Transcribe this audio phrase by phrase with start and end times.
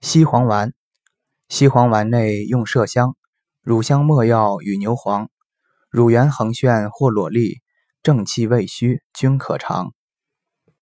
[0.00, 0.72] 西黄丸，
[1.48, 3.16] 西黄丸内用麝香、
[3.62, 5.28] 乳香、没药与牛黄、
[5.90, 7.60] 乳源横旋或裸粒，
[8.02, 9.92] 正气未虚，均可尝。